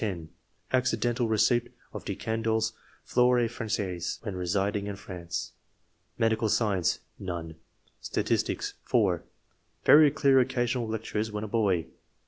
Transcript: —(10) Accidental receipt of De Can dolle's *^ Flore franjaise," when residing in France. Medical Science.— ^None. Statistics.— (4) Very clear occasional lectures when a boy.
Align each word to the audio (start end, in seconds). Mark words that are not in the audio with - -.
—(10) 0.01 0.29
Accidental 0.73 1.27
receipt 1.27 1.71
of 1.93 2.05
De 2.05 2.15
Can 2.15 2.41
dolle's 2.41 2.71
*^ 2.71 2.73
Flore 3.03 3.47
franjaise," 3.47 4.17
when 4.25 4.33
residing 4.35 4.87
in 4.87 4.95
France. 4.95 5.51
Medical 6.17 6.49
Science.— 6.49 7.01
^None. 7.31 7.53
Statistics.— 7.99 8.73
(4) 8.91 9.21
Very 9.85 10.09
clear 10.09 10.39
occasional 10.39 10.87
lectures 10.87 11.31
when 11.31 11.43
a 11.43 11.47
boy. 11.47 11.85